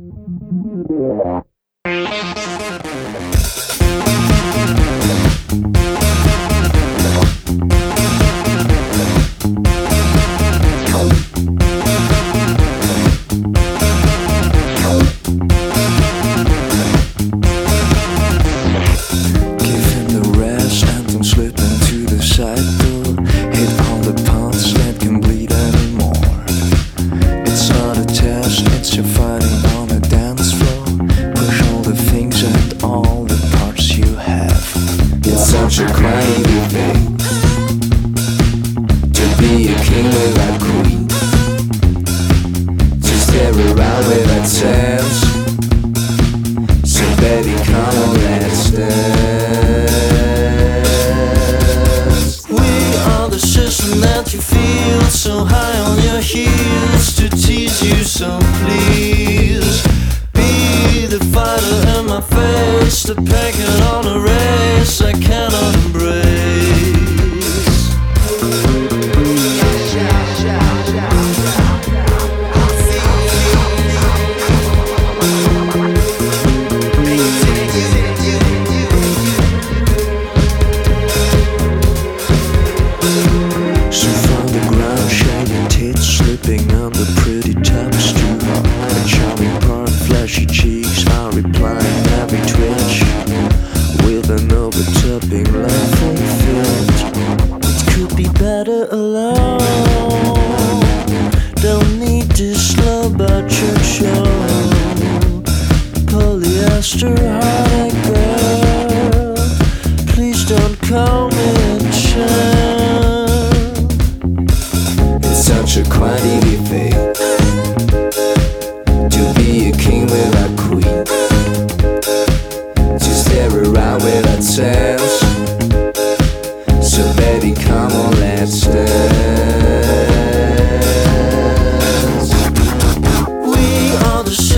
[0.00, 1.42] Yeah.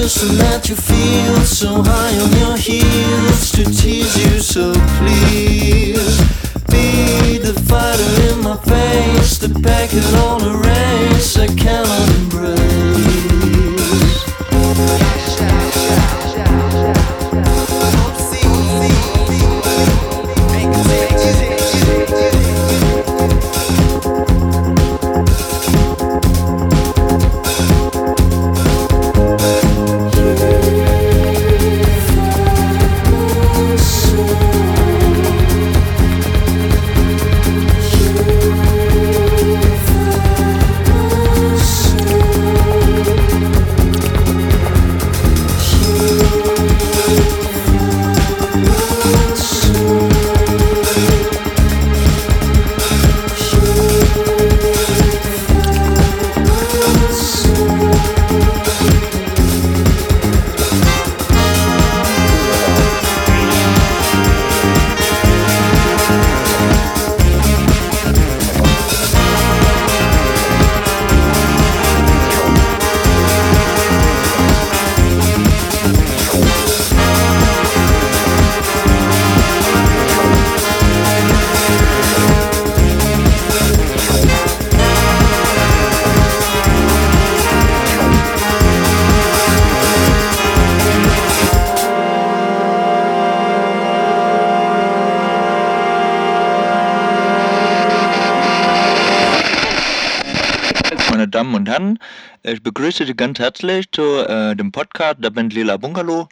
[0.02, 4.40] just to let you feel so high on your heels to tease you.
[4.40, 6.18] So please
[6.66, 13.21] be the fighter in my face, the packet all race I cannot embrace.
[102.82, 106.26] Begrüße Sie ganz herzlich zu äh, dem Podcast der Band Lila Bungalow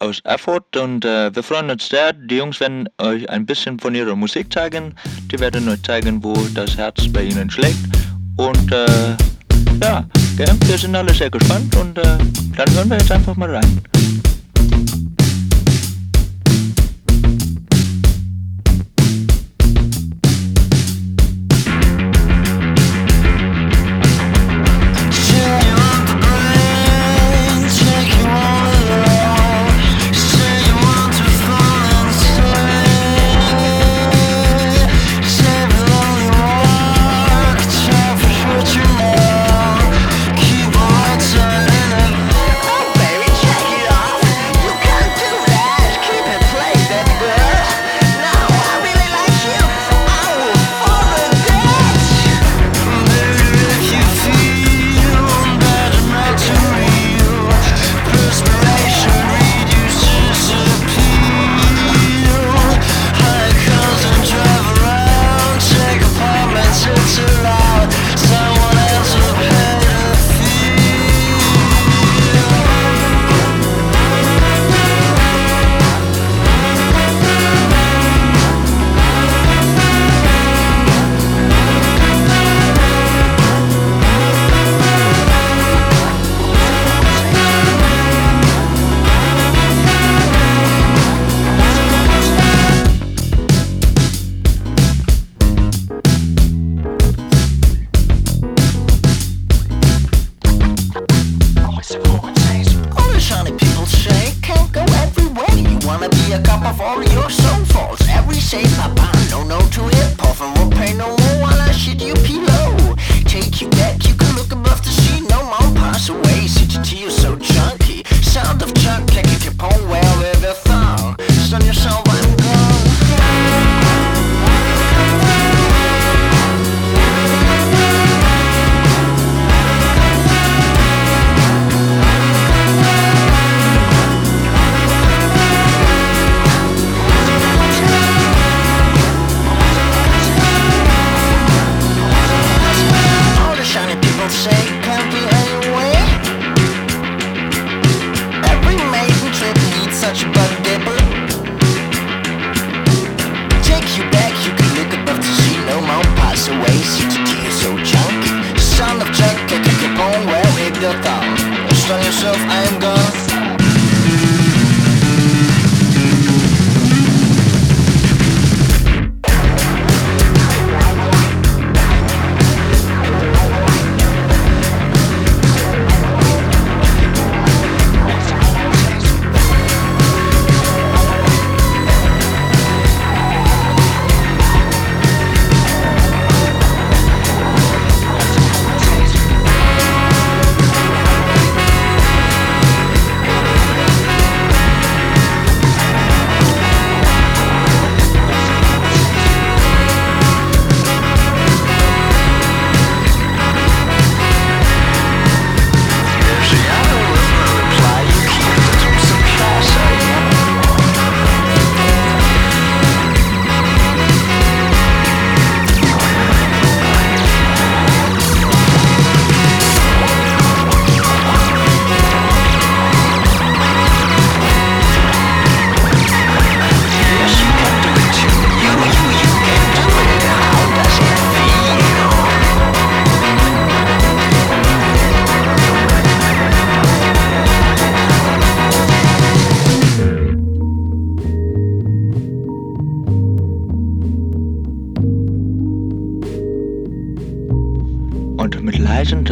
[0.00, 2.12] aus Erfurt und äh, wir freuen uns sehr.
[2.12, 4.94] Die Jungs werden euch ein bisschen von ihrer Musik zeigen.
[5.32, 7.78] Die werden euch zeigen, wo das Herz bei ihnen schlägt.
[8.36, 9.16] Und äh,
[9.80, 10.04] ja,
[10.36, 10.54] gell?
[10.66, 12.18] wir sind alle sehr gespannt und äh,
[12.54, 13.80] dann hören wir jetzt einfach mal rein.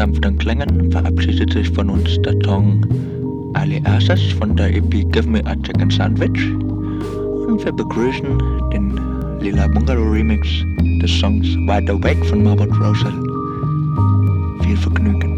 [0.02, 2.84] sanften Klängen verabschiedet sich von uns der Song
[3.54, 6.42] Aliasis von der EP Give Me a Chicken Sandwich
[7.46, 8.36] und wir begrüßen
[8.72, 8.98] den
[9.38, 10.48] Lila Bungalow Remix
[11.00, 13.12] des Songs Wide Awake von Margot Rosal.
[14.64, 15.31] Viel Vergnügen.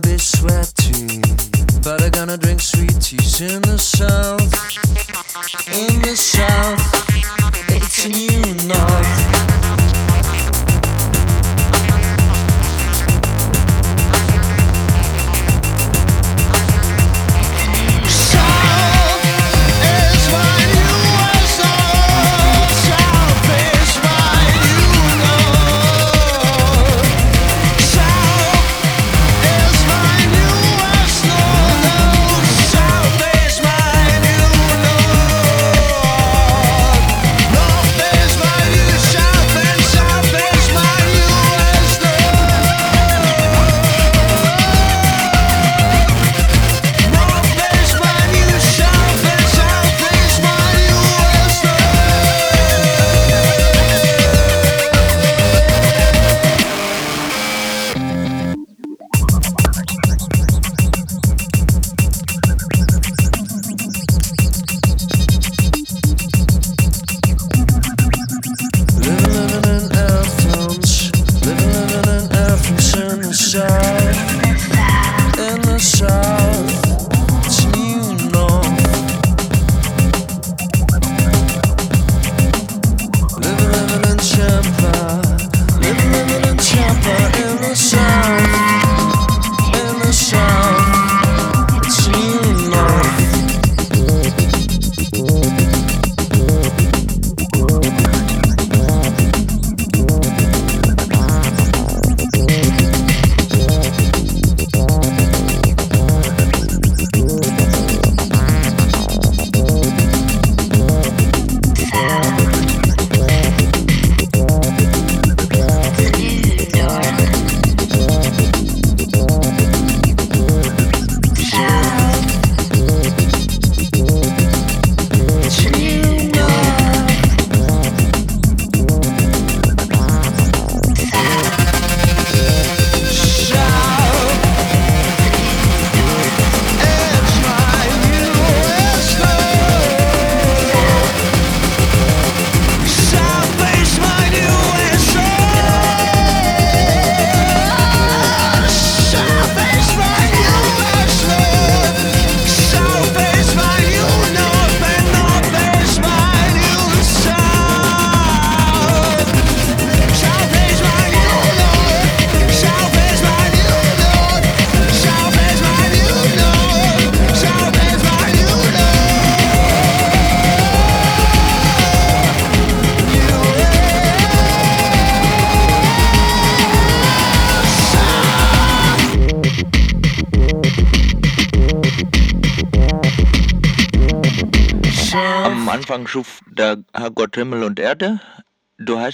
[0.00, 1.20] gonna be sweaty,
[1.82, 4.40] but I'm gonna drink sweet tea in the south,
[5.68, 6.57] in the south.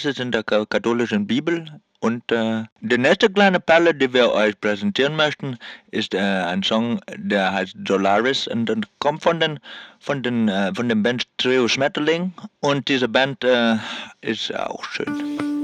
[0.05, 1.65] Heißt es in der katholischen Bibel.
[2.01, 5.57] Und äh, die nächste kleine Perle, die wir euch präsentieren möchten,
[5.93, 9.59] ist äh, ein Song, der heißt Solaris und, und kommt von den
[10.01, 13.77] von den äh, von dem Band Trio Schmetterling und diese Band äh,
[14.21, 15.64] ist auch schön.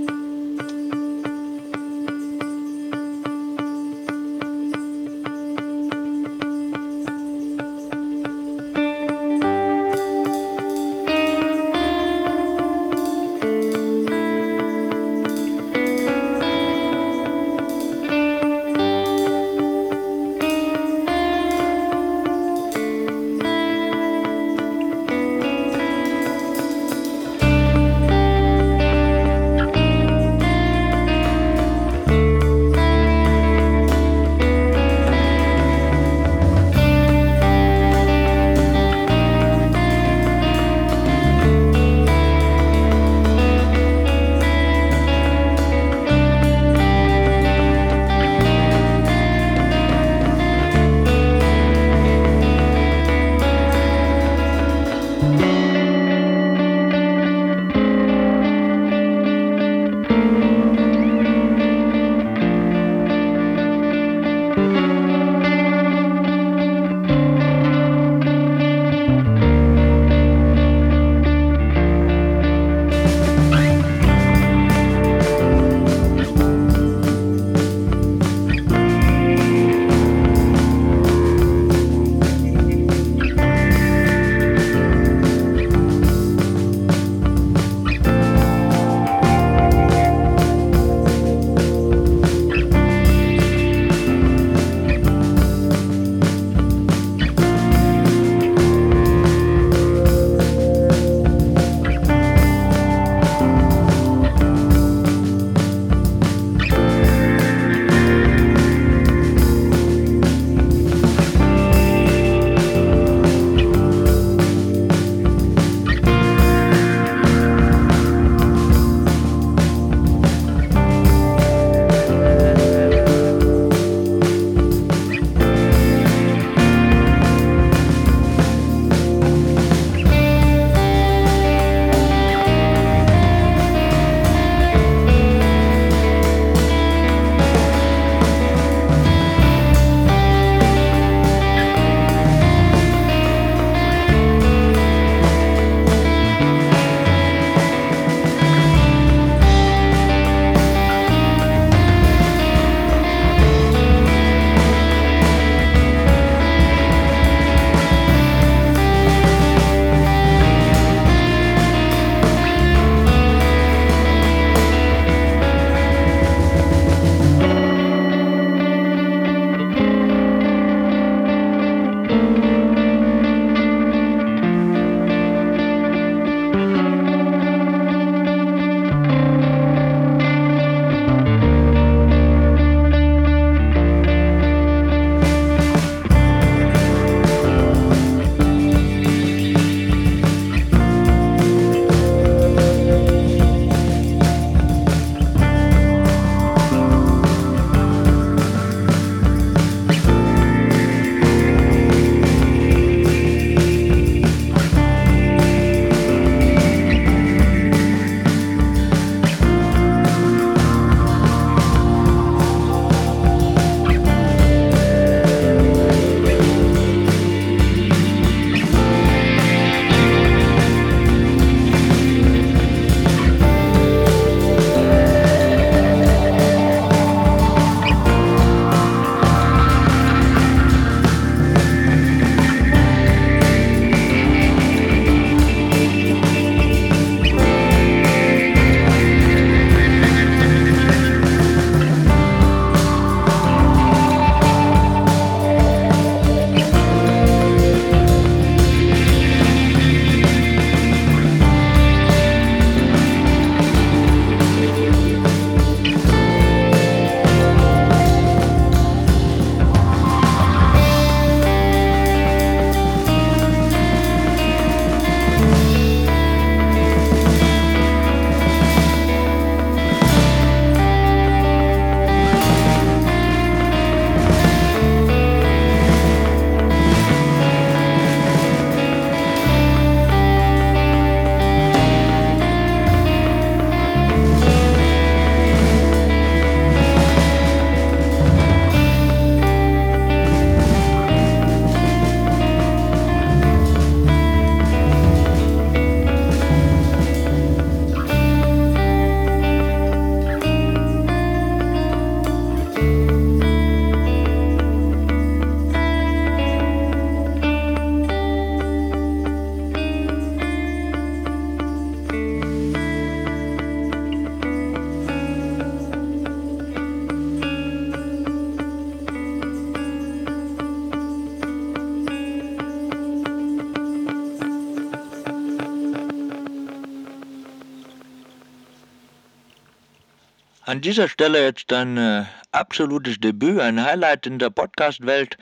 [330.67, 335.39] An dieser Stelle jetzt ein äh, absolutes Debüt, ein Highlight in der Podcast-Welt.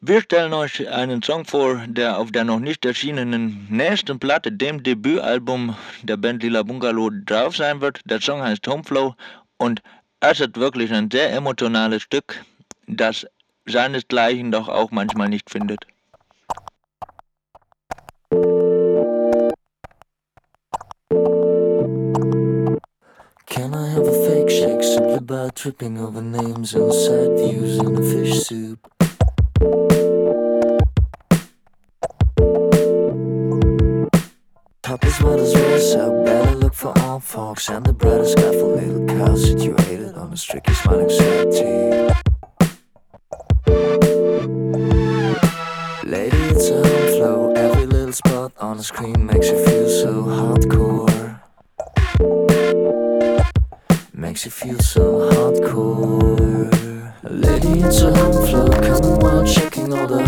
[0.00, 4.84] Wir stellen euch einen Song vor, der auf der noch nicht erschienenen nächsten Platte, dem
[4.84, 8.00] Debütalbum der Band Lila Bungalow, drauf sein wird.
[8.04, 9.16] Der Song heißt Homeflow
[9.56, 9.82] und
[10.20, 12.44] es ist wirklich ein sehr emotionales Stück,
[12.86, 13.26] das
[13.66, 15.84] seinesgleichen doch auch manchmal nicht findet.
[23.54, 27.96] Can I have a fake shake simply by tripping over names and side views in
[27.96, 28.80] a fish soup?
[34.82, 38.50] Top is what is real, so better look for all folks and the brighter sky
[38.58, 42.12] for little cows situated on a strictly smiling city.
[46.02, 46.82] Lady, it's a
[47.14, 47.52] flow.
[47.54, 51.13] Every little spot on the screen makes you feel so hardcore.
[54.24, 57.12] Makes you feel so hardcore.
[57.24, 58.70] Lady, it's a home flow.
[58.70, 60.24] Coming while checking all the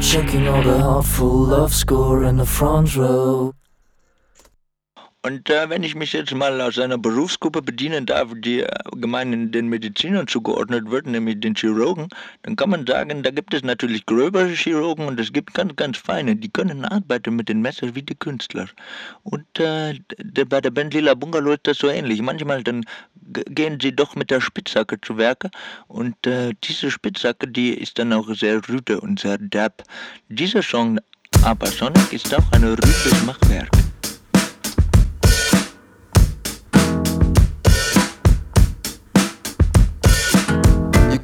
[0.00, 3.54] checking all the hot full love score in the front row.
[5.26, 9.50] Und äh, wenn ich mich jetzt mal aus einer Berufsgruppe bedienen darf, die äh, gemein
[9.50, 12.08] den Medizinern zugeordnet wird, nämlich den Chirurgen,
[12.42, 15.98] dann kann man sagen, da gibt es natürlich gröbere Chirurgen und es gibt ganz, ganz
[15.98, 18.68] feine, die können arbeiten mit den Messern wie die Künstler.
[19.24, 22.22] Und äh, d- bei der Band Lila Bungalow ist das so ähnlich.
[22.22, 22.84] Manchmal dann
[23.50, 25.50] gehen sie doch mit der Spitzhacke zu Werke
[25.88, 29.82] und äh, diese Spitzhacke, die ist dann auch sehr rüde und sehr derb.
[30.28, 31.00] Dieser Song,
[31.42, 33.70] aber Sonic, ist auch ein rüdes Machwerk.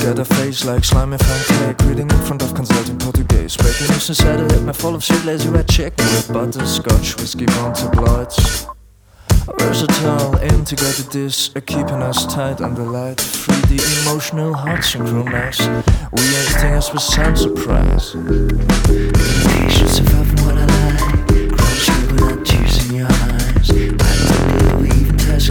[0.02, 4.08] Got a face like slimy fan cake Reading in front of consulting Portuguese Breaking news
[4.08, 8.66] inside a lip, my full of sweet lazy red chick With butterscotch, whiskey, Monty Blights
[9.58, 13.18] Versatile, integrated this uh, Keeping us tight under light.
[13.18, 18.12] 3D emotional heart synchronized We ain't eating us with sound surprise.
[18.12, 20.98] Pictures of having what I like.
[21.58, 23.70] Crunch without tears in your eyes.
[23.70, 25.48] I don't touch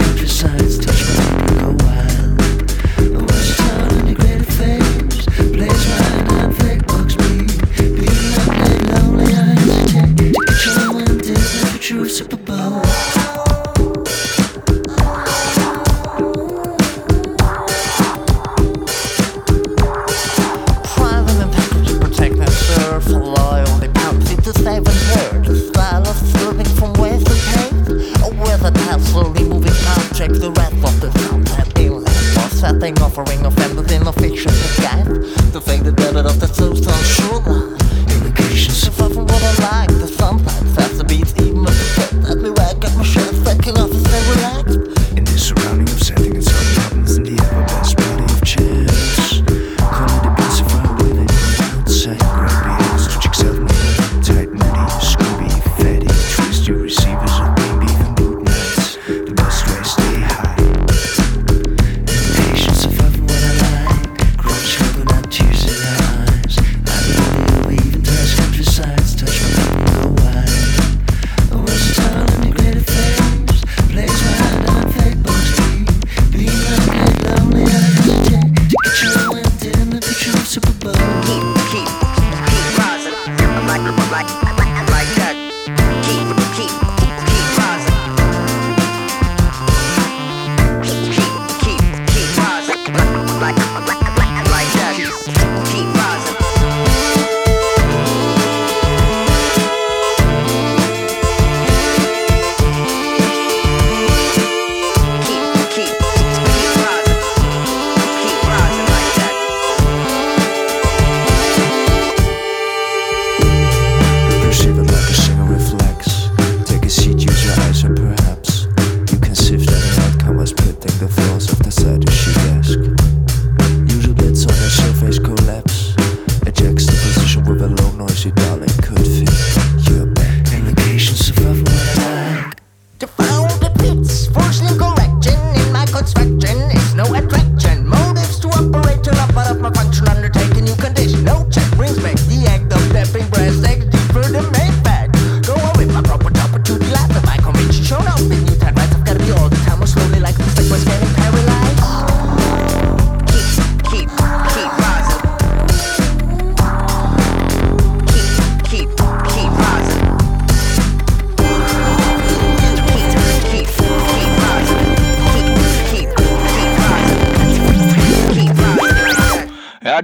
[128.22, 128.51] velocidade.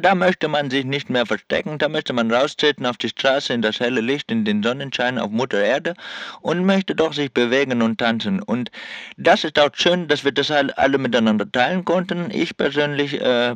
[0.08, 3.60] Da möchte man sich nicht mehr verstecken, da möchte man raustreten auf die Straße, in
[3.60, 5.92] das helle Licht, in den Sonnenschein, auf Mutter Erde
[6.40, 8.40] und möchte doch sich bewegen und tanzen.
[8.42, 8.70] Und
[9.18, 12.30] das ist auch schön, dass wir das alle miteinander teilen konnten.
[12.30, 13.54] Ich persönlich äh,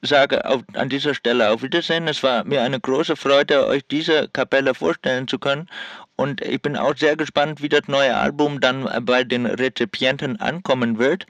[0.00, 2.06] sage auf, an dieser Stelle auf Wiedersehen.
[2.06, 5.68] Es war mir eine große Freude, euch diese Kapelle vorstellen zu können.
[6.14, 11.00] Und ich bin auch sehr gespannt, wie das neue Album dann bei den Rezipienten ankommen
[11.00, 11.26] wird.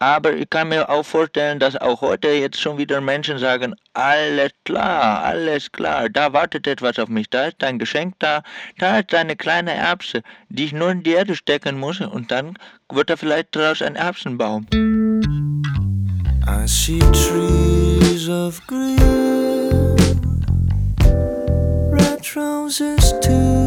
[0.00, 4.52] Aber ich kann mir auch vorstellen, dass auch heute jetzt schon wieder Menschen sagen, alles
[4.64, 8.42] klar, alles klar, da wartet etwas auf mich, da ist dein Geschenk da,
[8.78, 12.56] da ist deine kleine Erbse, die ich nur in die Erde stecken muss und dann
[12.92, 14.66] wird da vielleicht daraus ein Erbsenbaum.
[16.46, 18.96] I see trees of green,
[21.90, 23.57] red roses too.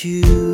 [0.00, 0.51] you.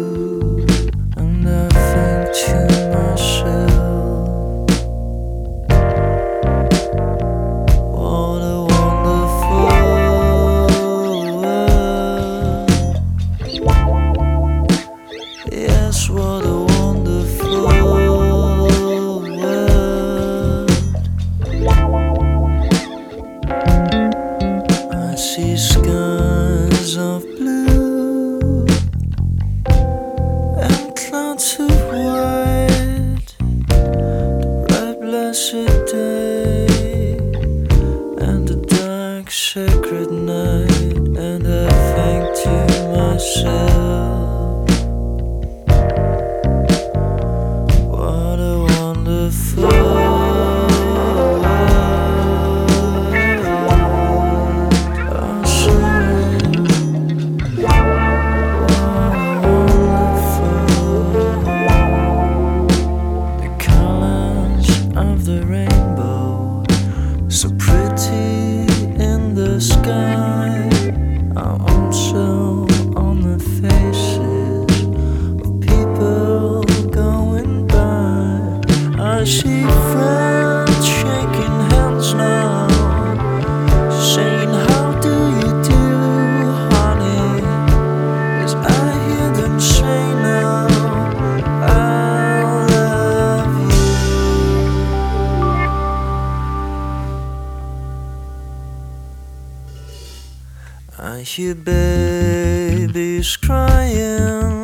[101.98, 104.57] baby's crying.